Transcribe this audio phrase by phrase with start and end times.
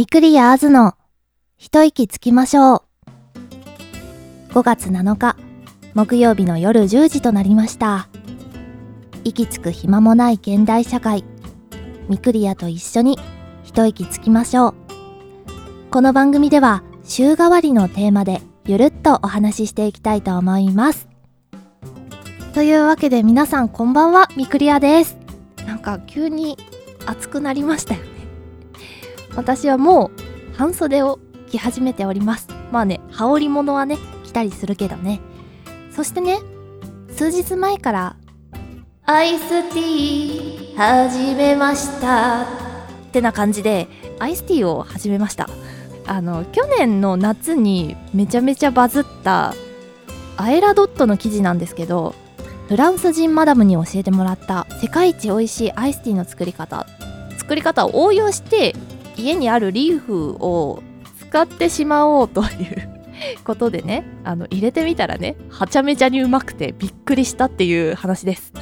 [0.00, 0.94] みくりやあずの
[1.58, 2.82] 一息つきましょう。
[4.54, 5.36] 5月7日
[5.92, 8.08] 木曜日の夜10時となりました。
[9.24, 11.22] 息つく暇もない現代社会
[12.08, 13.18] みくりやと一緒に
[13.62, 14.74] 一息つきましょう。
[15.90, 21.10] この番組では週替わりのテーマでゆるっとお話ししていきたいと思います。
[22.54, 25.18] というわけで皆さんこんばんはみくりやです。
[25.66, 26.56] なんか急に
[27.04, 28.19] 暑くなりましたよね。
[29.34, 30.10] 私はも
[30.52, 31.18] う半袖を
[31.50, 32.48] 着始めております。
[32.70, 35.20] まあね羽織物はね着たりするけどね。
[35.90, 36.38] そしてね
[37.16, 38.16] 数日前から
[39.04, 42.42] アイスティー始めました。
[42.42, 42.46] っ
[43.12, 43.88] てな感じで
[44.18, 45.48] アイスティーを始めました。
[46.06, 49.54] あの去年の夏にめちゃめちゃバズった
[50.36, 52.14] アエラドットの記事なんですけど
[52.68, 56.86] フランス人マダムに教えてもらった世界一美味しいアイスティーの作り方。
[57.38, 58.76] 作り方を応用して
[59.20, 60.82] 家にあるリーフを
[61.20, 62.88] 使ってしまおうという
[63.44, 68.52] ことでねあの入れてみたらねはちゃめちゃにうまくてびっくりしたっていう話です。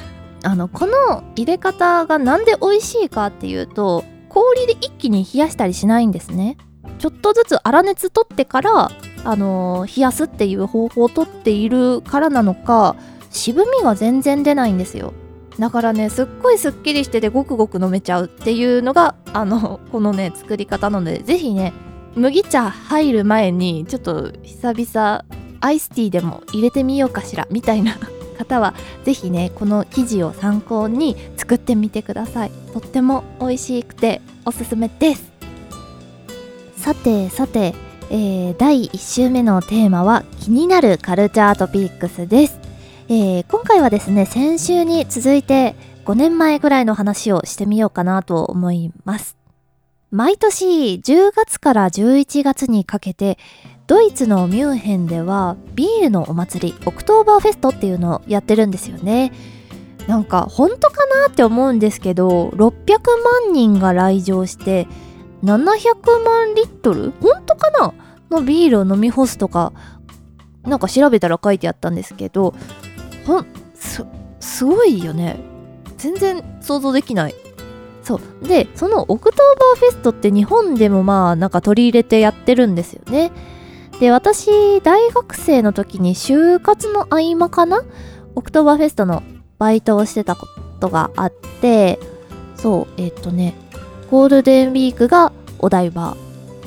[0.43, 6.57] あのこの入れ方がなんで美味しいかっていうと氷で一気に冷やしたりしないんですね。
[6.97, 8.91] ちょっとずつ粗熱取ってから
[9.23, 12.95] あの冷やすっていう方法をとっているからなのか
[13.31, 15.13] 渋みが全然出ないんですよ。
[15.59, 21.73] だからねすっごいすっきりしててごくごく飲めちゃうっていうのがあの このね作り方なのでぜひね
[22.15, 25.25] 麦茶入る前にちょっと久々
[25.59, 27.97] アイスティーでも入れてみようかしらみたいな
[28.39, 32.51] 方はぜひねこの生地を参考に作ってみてください。
[32.71, 35.29] とっても美味しくておすすめです。
[36.77, 37.75] さてさて、
[38.09, 42.68] えー第1週目のテーマは気になるカルチャートピックスです。
[43.11, 49.35] えー今回はですね先週に続いて5年前ぐらいの話をしてみようかなと思います。
[50.11, 53.39] 毎年10月から11月にかけて
[53.87, 59.31] ドイツのミュンヘンではビールのお祭りオクトーバーフェストっていうのをやってるんですよね。
[60.07, 62.99] なんか本当かなって思うんですけど600
[63.47, 64.87] 万人が来場して
[65.43, 65.55] 700
[66.23, 67.11] 万リットル？
[67.21, 67.93] 本当かな？
[68.29, 69.73] のビールを飲み干すとか
[70.63, 72.53] なんか調べたら書いてあったんですけど
[73.29, 73.45] ほん
[73.75, 74.03] す
[74.39, 75.39] すごいよね。
[75.97, 77.35] 全然想像できない。
[78.03, 78.47] そう。
[78.47, 83.31] でそのオクトーバーフェストって日本でもまあなんか取り入れてやってるんですよね。
[83.99, 87.83] で私大学生の時に就活の合間かな？
[88.33, 89.21] オクトーバーフェストの
[89.59, 90.47] バイトをしてたこ
[90.79, 91.99] とがあって
[92.55, 93.53] そうえっとね
[94.09, 96.15] ゴールデンウィークがお台場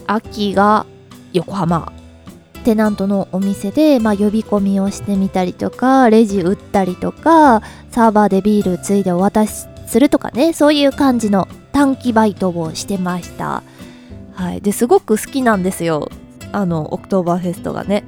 [0.07, 0.87] 秋が
[1.33, 1.93] 横浜。
[2.63, 13.63] テナントのお店で、まあ、呼び込みをしてみたりとかレジ売ったりとかサーバーでビールついでお渡しするとかねそういう感じの短期バイトをしてました。
[14.35, 14.61] はい。
[14.61, 16.11] ですごく好きなんですよ。
[16.53, 18.05] あのオクトーバーフェストがね。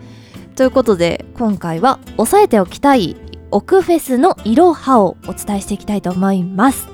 [0.56, 3.16] ということで今回は押さえておきたい
[3.50, 6.88] オクフェスのいろはをお伝えしていきたいと思います。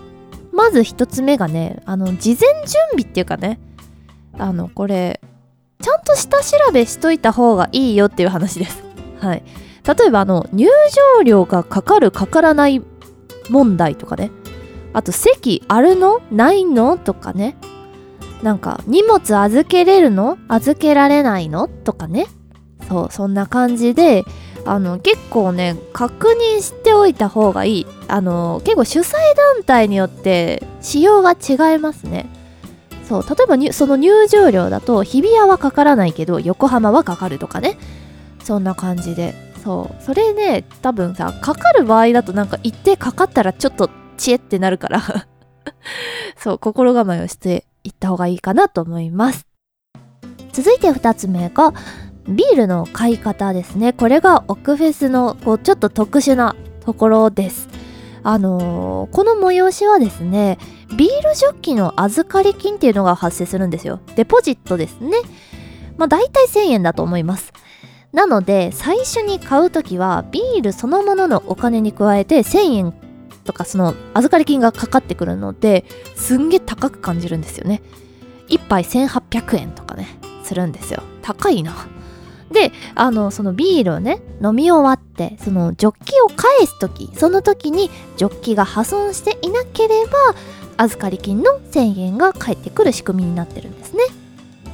[0.53, 3.59] まず一つ目がねあの事前準備っていうかね。
[4.38, 5.21] あのこれ
[5.80, 8.82] ちゃんと下調べしといた方がいいよっていう話です。
[9.20, 9.42] はい。
[9.98, 10.68] 例えばあの入
[11.16, 12.82] 場料がかかるかからない
[13.48, 14.30] 問題とかね。
[14.92, 16.20] あと席あるの？
[16.30, 16.98] ないの？
[16.98, 17.56] とかね。
[18.42, 20.38] なんか荷物預けれるの？
[20.48, 21.68] 預けられないの？
[21.68, 22.26] とかね。
[22.88, 24.24] そう、そんな感じで、
[24.66, 27.86] あの結構ね、確認しておいた方がいい。
[28.08, 29.12] あの結構主催
[29.56, 32.26] 団体によって仕様が違いますね。
[33.10, 37.76] そう例えばにその入場料だと日比谷はかからないけど横浜はかかるとかね。
[38.44, 39.34] そんな感じで。
[39.65, 40.03] そう。
[40.04, 45.03] それね多分さかかる場合だとなんか一定かかったらちょっとチエってなるから。
[46.38, 49.44] そう心構えをしていった方がいいかなと思います。
[50.53, 51.75] 続いて2つ目が
[52.28, 53.92] ビールの買い方ですね。
[53.92, 56.54] これがオクフェスのこうちょっと特殊な
[56.84, 57.69] ところです。
[58.22, 60.59] あのーこの催しはですね
[60.97, 64.01] ビールジョッキの預かり金っていうのが発生するんですよ。
[64.17, 65.19] デポジットですね。
[65.97, 67.53] まあ大体1000円だと思います。
[68.13, 72.95] なので最初に買うときはビールそのもののお金に加えて1000円
[73.45, 75.84] とかその預かり金がかかってくるので
[76.16, 77.83] すんげえ高く感じるんですよね。
[78.48, 80.09] 1杯1800円とかね
[80.43, 81.03] するんですよ。
[81.22, 81.75] 高いな。
[82.51, 90.34] であのそのビールをね飲み終わってそのジョッキを返す時その時にジョッキが破損していなければ
[90.80, 94.03] 預かり金の1000円が返ってくる仕組みになってるんですね。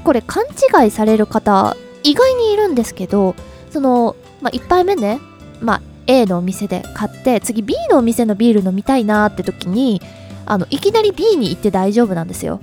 [0.04, 3.34] これ勘違いされる方意外にいるんですけど
[3.70, 5.18] その、まあ、1杯目ね、
[5.60, 10.00] まあ、A のお店で買って次 B のお店のビール飲みたいなって時に
[10.44, 12.60] あのいきなり B に行って大丈夫なんですよ。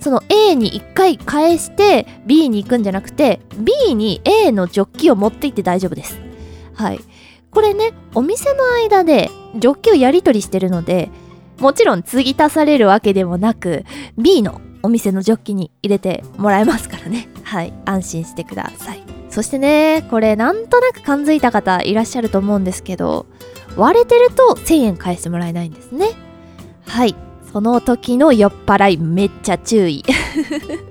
[0.00, 6.18] その A に1回返して B に行くんじゃなくて B に A のジョッキを持って行って大丈夫です
[6.74, 7.00] はい
[7.52, 11.08] これねお店の間でジョッキをやり取りしてるので
[11.62, 13.84] もちろん継ぎ足されるわけでもなく
[14.18, 17.28] B のお店のジョッキに入れてもらえますからね。
[17.44, 17.72] はい。
[17.84, 19.02] 安心してください。
[19.30, 23.26] そしてねこれなんとなく感づいた方いらっしゃると思うんですけど
[23.76, 26.08] 割れてると1000円返してもらえないんですね。
[26.84, 27.14] はい。
[27.52, 30.04] その時の酔っ払いめっちゃ注意。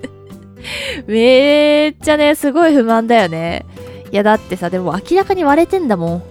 [1.06, 3.66] めっちゃねすごい不満だよね。
[4.10, 6.22] いやだってさでも明らかに割れてんだもん。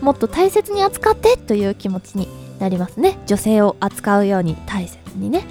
[0.00, 2.28] もっと大切に扱ってという気持ちに
[2.58, 3.18] なりますね。
[3.26, 5.44] 女性を扱うように大切にね。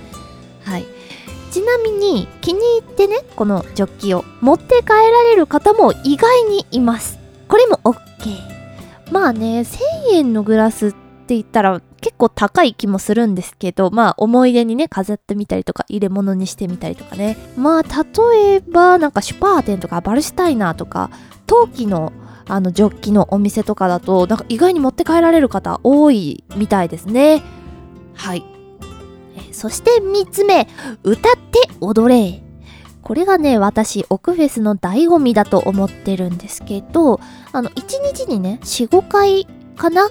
[0.63, 0.85] はい。
[1.51, 7.19] ちなみに気に入ってねこのジョッキを持って帰られる方も意外にいます。
[7.47, 7.93] これも OK
[9.11, 9.77] まあね1000
[10.13, 17.37] 円のグラスって言ったら結構高い気もするんですけどまあ思い出にね飾ってみたりとか入れ物にしてみたりとかね。
[17.55, 21.11] まあ例えばなんかシュパーテンとかバルシュタイナーとか
[21.45, 22.11] 陶器の
[22.47, 27.41] あのジョッキのお店とかだとなんか意外に持って帰られる方多いみたいですね。
[28.13, 28.43] はい。
[29.51, 30.67] そして3つ目
[31.03, 32.43] 歌って踊れ。
[33.01, 37.19] これがね私オクフェスの醍醐味だと思ってるんですけど
[37.51, 39.45] あの1日にね45回
[39.75, 40.09] かな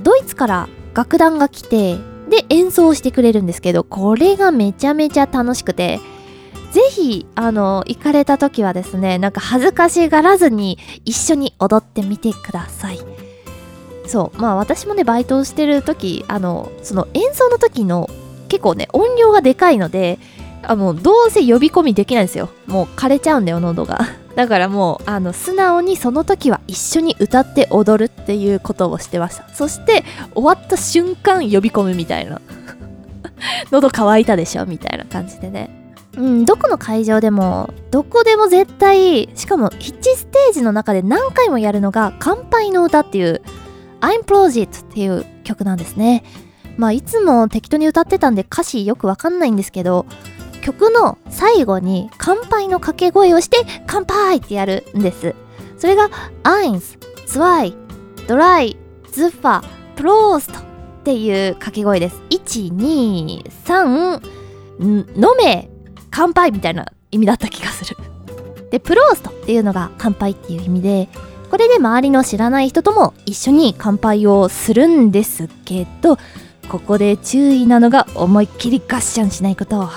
[0.00, 1.96] ドイツから楽団が来て
[2.28, 5.98] で演奏してくれるんですけどこれがめちゃめちゃ楽しくて
[6.70, 13.00] ぜひあの行かれた時はですねなんか恥ずかしがらずに一緒に踊ってみてください。
[14.06, 18.08] そうまあ私もねバイトをしてる時あのその演奏の時の
[18.48, 20.18] 結構ね音量がでかいので
[20.62, 22.50] あのどうせ呼び込みできないんですよ。
[22.66, 24.00] もう枯れちゃうんだよ喉が。
[24.36, 29.48] だからもうあの素直にその時は一緒に歌って踊るっていうことをしてました。
[29.54, 32.40] そして終わった瞬間呼び込むみたいな。
[33.72, 34.66] 喉乾いたでしょ？
[34.66, 35.79] みたいな感じでね。
[36.16, 43.42] うん、どこの会場でもどこでも絶対しかもヒッチステージの中で何回もやるのが「乾杯の歌」っていう
[44.00, 46.24] 「I'm Project」っていう曲なんですね
[46.76, 50.06] まあいつも適当に歌ってたんで歌詞よくわかんないんですけど
[50.60, 55.34] 曲の最後に乾杯の掛け声をして乾杯ってやるんです。
[55.78, 56.10] それが
[56.44, 57.74] eins, zwei,
[58.26, 58.76] drei,
[59.10, 59.62] super,
[59.96, 60.62] prost っ
[61.02, 62.22] ていう掛け声です。
[62.30, 64.22] 1、2、3、
[64.80, 65.06] 飲
[65.42, 65.70] め、
[66.10, 67.96] 乾杯みたいな意味だった気がする。
[68.70, 71.08] で、プローストっていうのが乾杯っていう意味で、
[71.50, 76.16] これで周りの知らない人とも一緒に乾杯をするんですけど、
[76.68, 79.88] ここで注意なのが思いっきりガッシャンしないこと。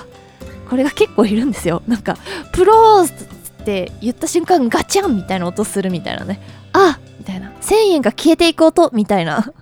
[0.73, 2.17] これが結構いるんですよなんか
[2.51, 6.41] プローストって言った瞬間ガチャンみたいな音するみたいなね
[6.73, 9.53] あみたいな1000円が消えていく音みたいな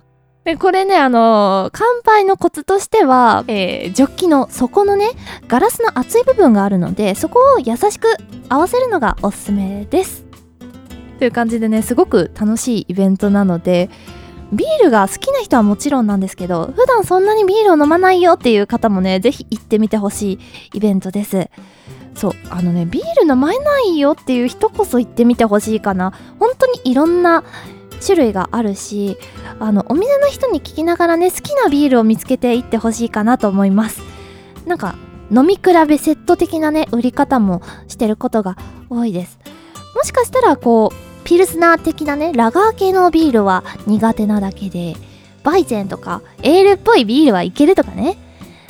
[0.44, 5.10] でこれねあのー、乾杯のコツとしては、えー、ジョッキの底のね
[5.46, 8.08] ガラスの厚い部分があるのでそこを優しく
[8.48, 10.24] 合わせるのがおすすめです。
[11.18, 13.88] という感じでねすごく楽しいイベントなので
[14.52, 20.38] ビールが好きな人はもちろんなんですけど普段そんなにビールを飲まないよっていう方もねぜひ行ってみてほしい
[20.74, 21.48] イベントです。
[22.14, 26.12] そうあのねビール飲まないよっていう人こそ行ってみてほしいかな。
[26.38, 27.44] 本当にいろんな
[28.02, 29.16] 種類があるし
[29.58, 34.02] あのお店の人に聞きながらね好きなビールを見つけていってほしいかなと思います。
[34.66, 34.94] なんか
[35.30, 38.56] 飲み比べセット的なね売り方もしてることが
[38.90, 39.38] 多いです。
[39.94, 44.94] もしかしたらこうピルスナー的なねラガー系のビールは苦手なだけで
[45.42, 48.18] バイゼンとかエールっぽいビールはいけるとかね。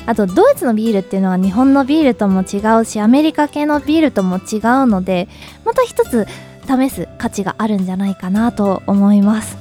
[0.04, 5.28] あとドイツのビールっていうのは日本のビールとも違うしアメリカ系のビールとも違うので
[5.64, 6.26] また一つ
[6.66, 9.56] 試す価値があるんじゃないかなと思います。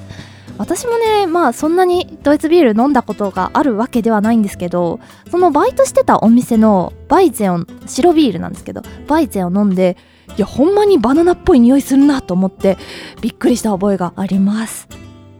[0.58, 5.00] 私もねまあそんなにドイツビール飲んだことがあるわけではないんですけど
[5.32, 9.98] そのバイトしてたお店のヴァイツェン白ビールなんですけどヴァイツェンを飲んで
[10.38, 12.78] いやほんまにバナナっぽい匂いするなと思って
[13.22, 14.88] びっくりした覚えがあります。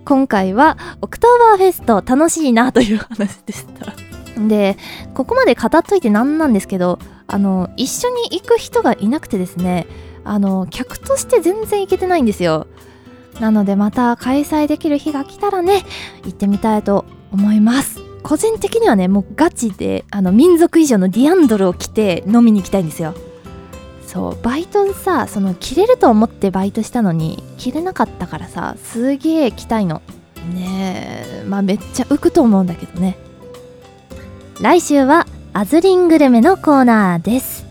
[0.06, 3.94] 今回はオクトーバーフェスト楽しいなという話でした。
[4.48, 4.78] で
[5.14, 9.86] ここまで語っといてなんなんですけどあの一緒に行く人がいなくてですね
[10.24, 12.68] あの客として全然行けてないんですよ。
[13.40, 15.84] なのでまた開催できる日が来たらね
[16.24, 18.00] 行ってみたいと思います。
[18.24, 23.16] 個人的にはねもうガチであの民族以上のディアンドルを着て飲みに行きたいんですよ。
[24.06, 30.02] そうバイトさその着れると思ってバイトしたのに着れなかったからさすげえ着たいの。
[30.54, 33.18] ねえまあめっちゃ浮くと思うんだけどね。
[34.60, 37.71] 来週はアズリングルメのコーナーです。